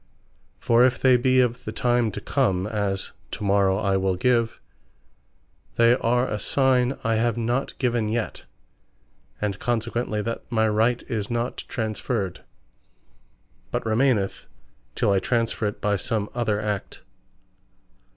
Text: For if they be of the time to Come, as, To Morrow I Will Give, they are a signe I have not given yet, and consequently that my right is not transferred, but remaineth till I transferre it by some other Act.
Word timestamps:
For 0.59 0.83
if 0.83 0.99
they 0.99 1.15
be 1.15 1.39
of 1.41 1.63
the 1.63 1.71
time 1.71 2.09
to 2.13 2.19
Come, 2.19 2.65
as, 2.65 3.11
To 3.33 3.43
Morrow 3.43 3.77
I 3.77 3.97
Will 3.97 4.15
Give, 4.15 4.59
they 5.75 5.93
are 5.93 6.27
a 6.27 6.39
signe 6.39 6.97
I 7.03 7.17
have 7.17 7.37
not 7.37 7.77
given 7.77 8.09
yet, 8.09 8.45
and 9.39 9.59
consequently 9.59 10.23
that 10.23 10.41
my 10.51 10.67
right 10.67 11.03
is 11.03 11.29
not 11.29 11.65
transferred, 11.67 12.43
but 13.69 13.85
remaineth 13.85 14.47
till 14.95 15.11
I 15.11 15.19
transferre 15.19 15.67
it 15.67 15.81
by 15.81 15.97
some 15.97 16.31
other 16.33 16.59
Act. 16.59 17.03